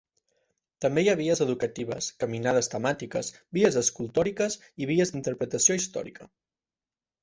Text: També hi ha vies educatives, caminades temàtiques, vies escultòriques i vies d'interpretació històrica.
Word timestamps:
També 0.85 1.03
hi 1.03 1.11
ha 1.13 1.15
vies 1.19 1.41
educatives, 1.45 2.07
caminades 2.25 2.71
temàtiques, 2.77 3.31
vies 3.61 3.81
escultòriques 3.85 4.61
i 4.87 4.93
vies 4.95 5.17
d'interpretació 5.17 5.83
històrica. 5.83 6.33